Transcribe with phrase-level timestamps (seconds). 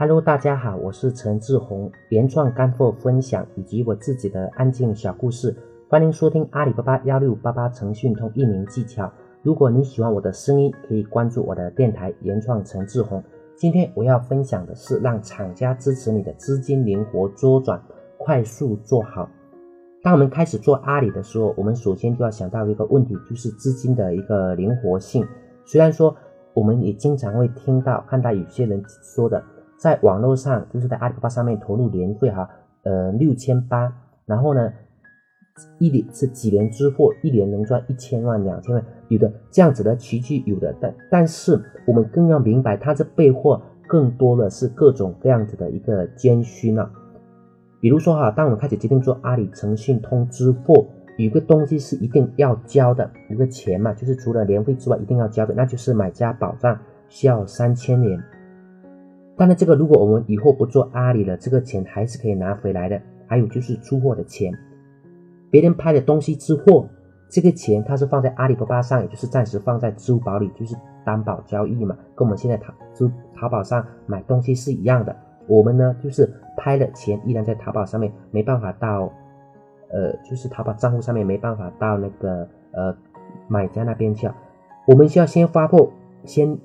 [0.00, 5.54] Hello，大家好，我是陈志宏，原创干货分享以及我自己的安静小故事，
[5.90, 9.12] 欢迎收听阿里巴巴幺六八八腾讯通运营技巧。
[9.42, 13.22] 如果你喜欢我的声音，可以关注我的电台原创陈志宏。
[13.54, 17.78] 今天我要分享的是让厂家支持你的资金灵活周转，
[18.16, 19.28] 快速做好。
[20.02, 25.28] 当我们开始做阿里的时候，我们首先就要想到一个问题，就是资金的一个灵活性。
[25.66, 26.16] 虽然说
[26.54, 29.44] 我们也经常会听到、看到有些人说的，
[29.80, 32.46] 在网络上就是在阿里巴巴上面投入年费哈，
[32.82, 33.90] 呃六千八，
[34.26, 34.70] 然后呢
[35.78, 46.90] 一年是几年之后一年能赚一千万、两千万，有的这样子的奇迹有的，但但是我们更要明白，它这背后更多的是各种各样子的一个艰辛啊。
[47.80, 58.22] 比如说哈，当我们开始决定做阿里诚信通支付，有个东西是一定要交的，有个钱嘛，就是除了年费之外一定要交的，那就是买家保障，需要三千年。
[59.40, 63.00] 当然，这个如果我们以后不做阿里了，这个钱还是可以拿回来的。
[63.26, 64.52] 还有就是出货的钱，
[65.50, 66.86] 别人拍的东西之后，
[67.30, 75.16] 这个钱它是放在阿里巴巴上，也就是暂时放在支付宝里，就是担保交易嘛，跟我们现在淘支淘宝上买东西是一样的。
[75.46, 79.10] 我们呢，就是拍了钱依然在淘宝上面，没办法到，
[79.88, 82.94] 呃，就是淘宝账户上面没办法到那个呃
[83.48, 84.36] 买家那边去啊。
[84.86, 85.90] 我们需要先发货，
[86.24, 86.58] 先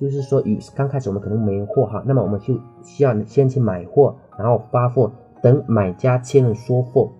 [0.00, 7.12] 就是说与刚开始我们可能没货哈，那么我们就需要先去买货，然后发货，等买家确认收货。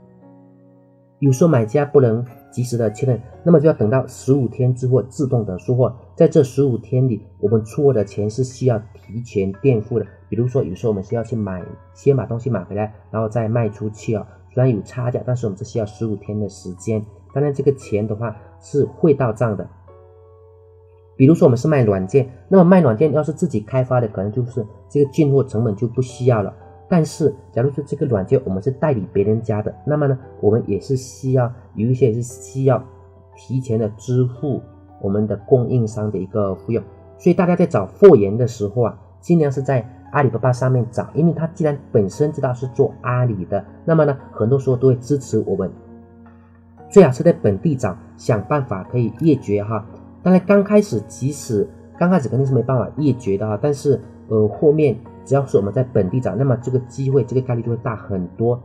[1.19, 5.95] 有时候买家不能及时的确认，那么就要等到十五天之后自动的收货。
[6.17, 10.07] 在这十五天里，我们出货的钱是需要提前垫付的。
[10.31, 14.27] 比如说，有时候我们需要去买，先把东西买回来，然后再卖出去啊。
[14.55, 17.05] 虽然有差价，但是我们只需要十五天的时间。
[17.35, 19.69] 当然，这个钱的话是会到账的。
[21.21, 26.51] 比如说，我们是卖软件，那么卖软件要是自己开发的，可能就是这个进货成本就不需要了。
[26.89, 32.83] 但是，假如说这个软件我们是代理别人家的，那么呢，我们也是需要有一些是需要
[33.37, 34.63] 提前的支付
[35.03, 36.83] 我们的供应商的一个费用。
[37.19, 39.87] 所以，大家在找货源的时候啊，尽量是在。
[40.13, 45.71] 阿里巴巴上面找，因为他既然本身知道是做阿里的，那么呢，很多时候都会支持我们。
[46.89, 49.87] 最好是在本地找，想办法可以越绝哈。
[50.23, 51.67] 当然刚开始，即使
[51.99, 58.63] 刚开始肯定是没办法灭绝的哈，但是呃后面只要是我们在本地找，那么这个机会这个概率就会大很多。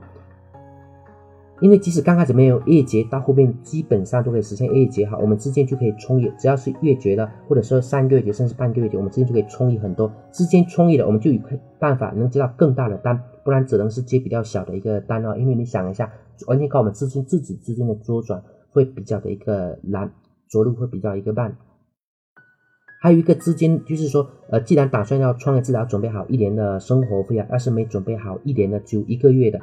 [1.61, 6.29] 因为即使刚开始没有月结，到后面基本上都可以实现月结哈，我们之间就可以充裕。
[6.37, 10.11] 只要是月结了，或者说三个月结，甚至半个月结，我们之间就可以充裕很多。
[10.33, 11.39] 之间充裕了，我们就有
[11.79, 15.37] 办法能接到更大的单，不然只能是接比较小的一个单哦。
[15.37, 16.11] 因为你想一下，
[16.47, 20.11] 完全靠我们资金自己之间的周转会比较的一个难，
[20.63, 21.57] 着陆会比较一个慢。
[23.01, 27.45] 还有一个资金，就是说，呃，既然打算要创业，至少准备好一年的生活费啊。
[27.51, 29.59] 要是没准备好一年的，只有一个月的，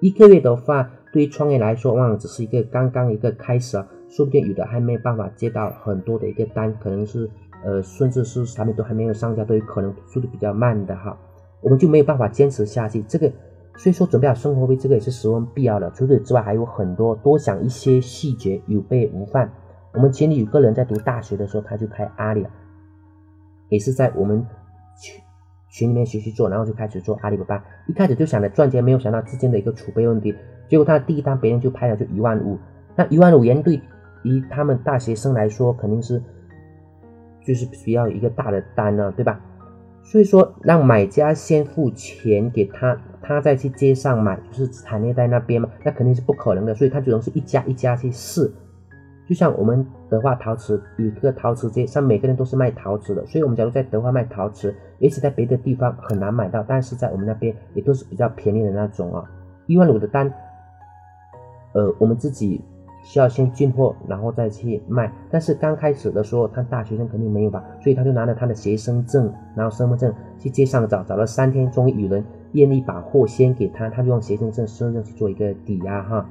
[0.00, 0.90] 一个月的话。
[1.12, 7.28] 对于创业来说，往往只是一个刚刚一个开始啊，说不定有的还没有办法接到很多的一个单，可能是
[7.64, 11.18] 呃，甚至是产品都还没有上架，都有可能速度比较慢的哈，
[11.60, 13.02] 我们就没有办法坚持下去。
[13.08, 13.28] 这个
[13.76, 15.90] 所以说准备好生活费，这个也是十分必要的。
[15.90, 19.52] 除此之外，还有很多多想一些细节，有备无患。
[19.94, 22.46] 我们群里有个人在读大学的时候，他就开阿里，
[23.68, 24.46] 也是在我们。
[25.02, 25.18] 群
[25.70, 27.64] 群里面学习做，然后就开始做阿里巴巴。
[27.86, 30.34] 一开始就想着赚钱，没有想到资金的一个储备问题。
[30.68, 32.58] 结果他的第一单别人就拍了就一万五，
[32.96, 33.80] 那一万五元对
[34.22, 36.22] 于他们大学生来说肯定是
[37.46, 39.40] 就是比较一个大的单呢，对吧？
[40.02, 46.74] 所以说让买家先付钱给他，他再去街上买，就是产业在那边嘛，那肯定是不可能的。
[46.74, 48.52] 所以他只能是一家一家去试。
[49.30, 59.22] 就像我们德化陶瓷有一个陶瓷街，像每个人都是卖陶瓷的，所以我们假如在德化卖陶瓷，也许在别的地方很难买到，但是在我们那边也都是比较便宜的那种啊。
[59.66, 60.28] 一万五的单，
[61.74, 62.60] 呃，我们自己
[63.04, 65.12] 需要先进货，然后再去卖。
[65.30, 76.28] 但是刚开始的时候，他大学生肯定没有吧，所以他就拿着他的学生证，然后身份证去街上找，找了三天，终于有人愿意把货先给他，他就用学生证、身份证去做一个抵押哈。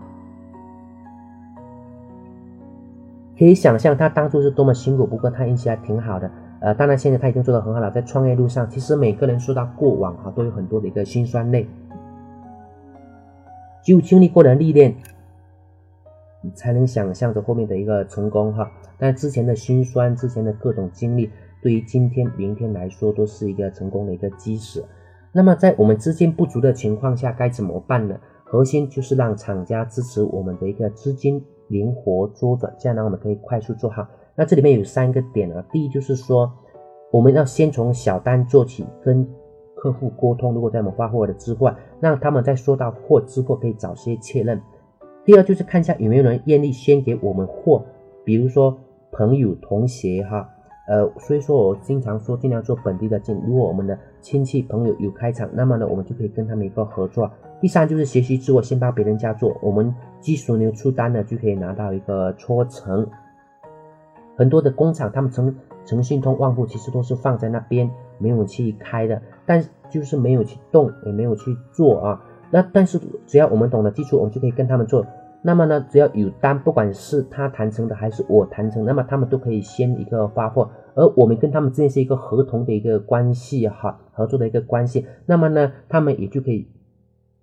[3.40, 6.30] 可以想象他当初是多么辛苦，不过他运气还挺好的。
[6.60, 11.66] 呃，当然现在他已经做得很好了，在创业路上，其实每个人说到过往哈，都有很多的一个辛酸泪，
[13.82, 14.94] 只有经历过的历练，
[16.44, 18.70] 你才能想象着后面的一个成功哈。
[18.98, 21.32] 但之前的辛酸，之前的各种经历，
[21.62, 24.84] 对于今天、明天来说，都是一个成功的一个基石。
[25.32, 28.20] 那么在我们资金不足的情况下，该怎么办呢？
[28.44, 31.42] 核心就是让厂家支持我们的一个资金。
[31.70, 34.06] 灵活周转，这样呢我们可以快速做好。
[34.36, 36.52] 那这里面有三个点啊，第一就是说，
[37.12, 39.28] 我们要先从小单做起，跟
[39.76, 44.62] 客户沟通，如果在我们发货的之后，让他们在收到货之后可以早些确认。
[45.24, 47.86] 第二就是看一下有没有人愿意先给我们货，
[48.24, 48.78] 比如说
[49.12, 50.50] 朋友、同学哈，
[50.90, 53.40] 呃，所以说我经常说尽量做本地的进。
[53.46, 57.30] 如果我们的亲戚朋友有开厂，那么呢，我们就可以跟他们一个合作。
[57.62, 63.08] 第三就是学习自我，先帮别人家做，我们技术呢出单呢就可以拿到一个抽成。
[64.36, 65.56] 很多的工厂，他们诚
[65.86, 67.88] 诚信通、旺铺其实都是放在那边
[68.18, 72.26] 没有去开的，但就是没有去动，也没有去做啊。
[72.50, 75.06] 那但是只要我们懂得基础，我们就可以跟他们做。
[75.42, 85.06] 那么呢，只要有单，不管是他谈成的还是我谈成，那么他们都可以先一个发货，而我们跟他们之间是一个合同的一个关系哈，合作的一个关系。
[85.26, 86.68] 那么呢，他们也就可以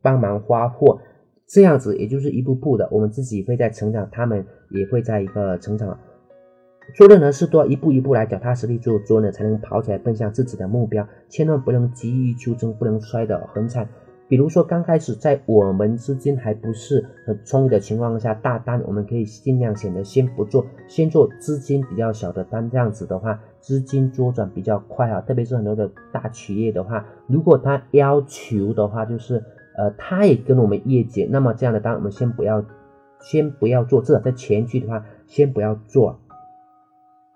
[0.02, 1.00] 帮忙发货，
[1.46, 5.98] 这样子也就是一步步的，我们自己会在成长，他们也会在一个成长。
[6.94, 11.08] 做任何事都要一步一步来，脚踏实地做做呢，才能跑起来奔向自己的目标。
[11.28, 13.88] 千万不能急于求成，不能摔得很惨。
[14.28, 25.20] 比如说，刚开始在我们资金还不是很充裕的情况下，大单我们可以尽量选择先不做，先做资金比较小的单，这样子的话，资金周转比较快啊。
[25.20, 29.44] 特别是很多的大企业的话，如果他要求的话，就是
[29.76, 32.64] 呃，他也跟我们业绩，那么这样的单我们先不要，
[33.20, 36.18] 先不要做，至少在前期的话，先不要做。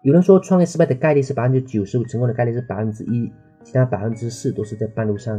[0.03, 3.31] 有人说创业失败的概率是百分之九十五，成功的概率是百分之一，
[3.63, 5.39] 其他百分之四都是在半路上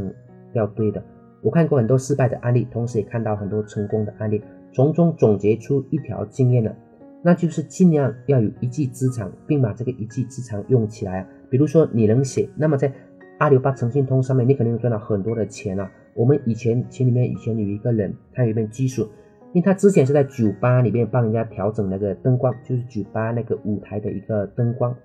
[0.53, 1.03] 掉队的。
[1.41, 4.41] 我看过很多失败的案例，同时也看到很多成功的案例，
[4.71, 6.75] 从中总结出一条经验了，
[7.23, 11.27] 那就是尽量要有一技之长，并把这个一技之长用起来啊。
[11.49, 12.93] 比如说你能写，那么在
[13.39, 15.91] 阿里巴巴诚信通上面，你肯定能赚到很多的钱啊。
[16.13, 19.09] 我们以前群里面以前有一个人，他有一门技术，
[19.53, 24.95] 因为他之前是在酒吧里面帮人家调整那个灯光，就是酒吧那个舞台的一个灯光。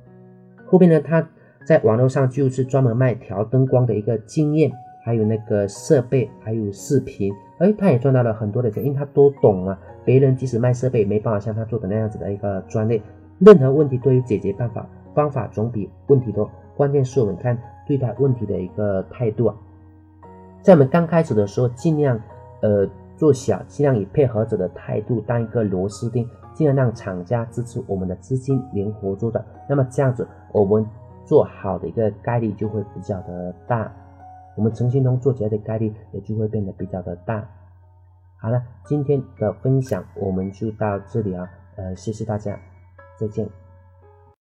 [0.67, 1.27] 后边呢，他
[1.67, 4.71] 在网络上就是专门卖调灯光的一个经验。
[5.07, 9.79] 还有那个设备，还有视频，哎，他也赚到了很多的钱，因为他都懂啊。
[10.05, 13.01] 别人即使卖设备，没办法像他做的那样子的一个专业。
[13.39, 16.51] 任何问题都有解决办法，方法总比问题多。
[16.77, 17.57] 关键是我们看
[17.87, 19.55] 对待问题的一个态度啊。
[20.61, 22.21] 在我们刚开始的时候，尽量
[22.63, 22.85] 呃
[23.17, 29.45] 做小，尽量以配合者的态度当一个螺丝钉，尽量让厂家支持我们的资金灵活做的。
[29.69, 30.85] 那么这样子，我们
[31.25, 33.89] 做好的一个概率就会比较的大。
[34.57, 37.49] 我们诚信通做起来的概率也就会变得比较的大。
[38.39, 42.59] 好了，今天的分享我们就到这里啊，呃，谢谢大家，
[43.19, 43.66] 再见。